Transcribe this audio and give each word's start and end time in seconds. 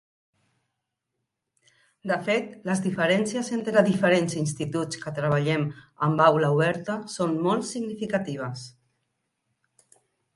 De 2.11 2.15
fet, 2.29 2.47
les 2.69 2.79
diferències 2.85 3.51
entre 3.57 3.83
diferents 3.89 4.37
instituts 4.43 5.01
que 5.03 5.13
treballem 5.19 5.67
amb 6.07 6.23
aula 6.29 6.49
oberta 6.57 6.97
són 7.17 7.37
molt 7.49 7.69
significatives. 7.73 8.65